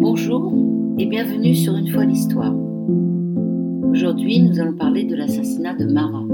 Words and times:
Bonjour 0.00 0.50
et 0.96 1.04
bienvenue 1.04 1.54
sur 1.54 1.76
Une 1.76 1.88
fois 1.88 2.06
l'histoire. 2.06 2.54
Aujourd'hui, 3.90 4.40
nous 4.40 4.58
allons 4.58 4.72
parler 4.72 5.04
de 5.04 5.14
l'assassinat 5.14 5.74
de 5.74 5.84
Marat. 5.84 6.24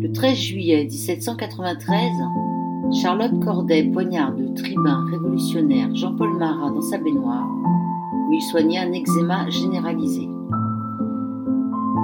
Le 0.00 0.10
13 0.10 0.34
juillet 0.38 0.84
1793, 0.84 2.00
Charlotte 3.02 3.38
Corday 3.44 3.90
poignarde 3.90 4.38
le 4.38 4.54
tribun 4.54 5.04
révolutionnaire 5.10 5.94
Jean-Paul 5.94 6.38
Marat 6.38 6.70
dans 6.70 6.80
sa 6.80 6.96
baignoire, 6.96 7.46
où 7.46 8.32
il 8.32 8.40
soignait 8.40 8.78
un 8.78 8.92
eczéma 8.94 9.50
généralisé. 9.50 10.26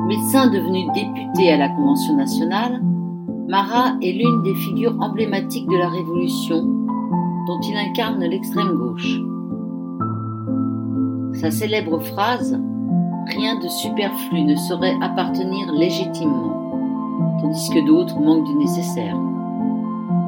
Médecin 0.07 0.51
devenu 0.51 0.85
député 0.93 1.51
à 1.51 1.57
la 1.57 1.71
Convention 1.71 2.15
nationale, 2.15 2.83
Marat 3.49 3.97
est 4.03 4.13
l'une 4.13 4.43
des 4.43 4.55
figures 4.55 4.99
emblématiques 5.01 5.67
de 5.67 5.79
la 5.79 5.89
Révolution 5.89 6.61
dont 7.47 7.61
il 7.63 7.77
incarne 7.79 8.23
l'extrême 8.23 8.77
gauche. 8.77 9.19
Sa 11.43 11.51
célèbre 11.51 11.99
phrase 11.99 12.57
Rien 13.27 13.59
de 13.59 13.67
superflu 13.67 14.43
ne 14.43 14.55
saurait 14.55 14.95
appartenir 15.03 15.73
légitimement, 15.73 16.79
tandis 17.41 17.69
que 17.71 17.85
d'autres 17.85 18.21
manquent 18.21 18.47
du 18.47 18.55
nécessaire, 18.55 19.17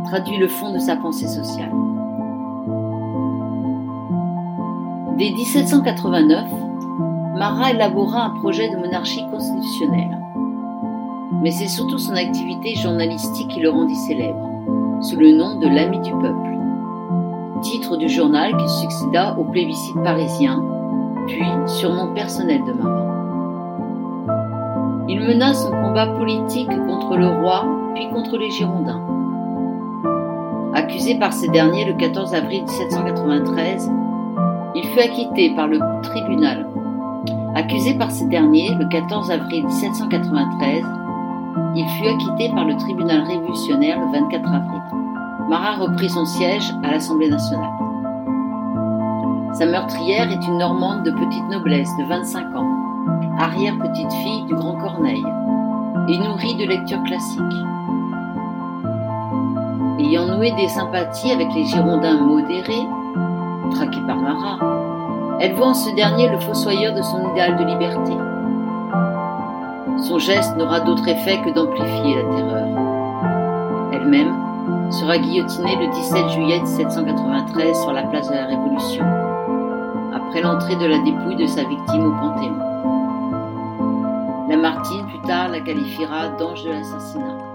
traduit 0.07 0.39
le 0.39 0.49
fond 0.49 0.73
de 0.73 0.81
sa 0.81 0.97
pensée 0.97 1.29
sociale. 1.29 1.71
Dès 5.17 5.31
1789, 5.31 6.49
Marat 7.39 7.71
élabora 7.71 8.25
un 8.25 8.31
projet 8.41 8.69
de 8.71 8.77
monarchie 8.77 9.25
constitutionnelle. 9.31 10.19
Mais 11.43 11.53
c'est 11.53 11.69
surtout 11.69 11.99
son 11.99 12.17
activité 12.17 12.75
journalistique 12.75 13.47
qui 13.51 13.61
le 13.61 13.71
rendit 13.71 13.95
célèbre, 14.09 14.51
sous 15.01 15.17
le 15.17 15.31
nom 15.31 15.61
de 15.61 15.69
l'ami 15.69 16.01
du 16.01 16.11
peuple, 16.11 16.59
titre 17.63 17.99
du 17.99 18.09
journal 18.09 18.57
qui 18.57 18.69
succéda 18.69 19.37
au 19.39 19.45
plébiscite 19.45 20.03
parisien 20.03 20.61
puis 21.27 21.45
surnom 21.67 22.15
personnel 22.15 22.61
de 22.67 22.73
Marat. 22.73 23.15
Il 25.09 25.21
mena 25.21 25.53
son 25.53 25.71
combat 25.71 26.07
politique 26.07 26.71
contre 26.87 27.17
le 27.17 27.29
roi, 27.29 27.67
puis 27.95 28.09
contre 28.09 28.39
les 28.39 28.51
Girondins. 28.51 29.03
Accusé 30.75 31.15
par 31.17 31.33
ces 31.33 31.49
derniers 31.49 31.85
le 31.85 31.95
14 31.95 32.35
avril 32.35 32.63
1793, 32.65 33.91
il 34.75 34.85
fut 34.89 35.01
acquitté 35.01 35.55
par 35.55 35.69
le 35.69 35.79
tribunal. 36.03 36.67
Accusé 37.55 37.95
par 37.95 38.11
ces 38.11 38.27
derniers 38.27 38.75
le 38.75 38.89
14 38.89 39.31
avril 39.31 39.67
1793, 39.67 40.83
il 41.77 41.87
fut 41.89 42.09
acquitté 42.09 42.53
par 42.55 42.65
le 42.65 42.77
tribunal 42.77 43.23
révolutionnaire 43.23 44.01
le 44.01 44.07
24 44.13 44.49
avril. 44.49 44.81
Marat 45.49 45.77
reprit 45.77 46.09
son 46.09 46.25
siège 46.25 46.75
à 46.83 46.93
l'Assemblée 46.93 47.29
nationale. 47.29 47.84
Sa 49.55 49.67
meurtrière 49.67 50.33
est 50.33 50.47
une 50.49 50.59
Normande 50.59 51.05
de 51.05 51.13
petite 51.13 51.49
noblesse 51.49 51.97
de 51.97 52.05
25 52.09 52.57
ans, 52.57 52.67
arrière-petite-fille 53.39 54.43
du 54.47 54.55
grand 54.55 54.75
Corneille, 54.75 55.25
et 56.09 56.19
nourrie 56.19 56.57
de 56.57 56.65
lectures 56.69 57.03
classiques. 57.05 57.41
Ayant 60.01 60.27
noué 60.27 60.51
des 60.57 60.67
sympathies 60.67 61.31
avec 61.31 61.55
les 61.55 61.67
Girondins 61.67 62.21
modérés, 62.21 62.89
traqués 63.71 64.03
par 64.09 64.17
Marat, 64.17 64.59
elle 65.39 65.55
voit 65.55 65.69
en 65.69 65.75
ce 65.75 65.95
dernier 65.95 66.29
le 66.31 66.41
fossoyeur 66.41 66.93
de 66.93 67.03
son 67.03 67.31
idéal 67.31 67.57
de 67.57 67.65
liberté. 67.65 68.13
Son 70.03 70.19
geste 70.19 70.57
n'aura 70.57 70.81
d'autre 70.81 71.07
effet 71.07 71.41
que 71.45 71.51
d'amplifier 71.51 72.17
la 72.17 72.35
terreur. 72.35 72.67
Elle-même 73.93 74.35
sera 74.91 75.17
guillotinée 75.17 75.77
le 75.77 75.93
17 75.93 76.29
juillet 76.31 76.59
1793 76.59 77.81
sur 77.83 77.93
la 77.93 78.03
place 78.03 78.29
de 78.29 78.35
la 78.35 78.47
Révolution 78.47 79.34
l'entrée 80.41 80.77
de 80.77 80.87
la 80.87 80.99
dépouille 80.99 81.37
de 81.37 81.47
sa 81.47 81.65
victime 81.65 82.07
au 82.07 82.13
Panthéon. 82.13 82.59
Lamartine 84.49 85.07
plus 85.07 85.21
tard 85.21 85.49
la 85.49 85.61
qualifiera 85.61 86.29
d'ange 86.31 86.65
de 86.65 86.71
l'assassinat. 86.71 87.54